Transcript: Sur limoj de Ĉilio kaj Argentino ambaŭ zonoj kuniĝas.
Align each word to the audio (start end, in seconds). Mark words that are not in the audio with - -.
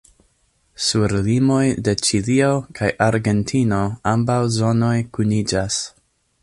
Sur 0.85 1.11
limoj 1.27 1.65
de 1.87 1.93
Ĉilio 2.07 2.49
kaj 2.81 2.91
Argentino 3.09 3.83
ambaŭ 4.15 4.43
zonoj 4.59 4.95
kuniĝas. 5.19 5.81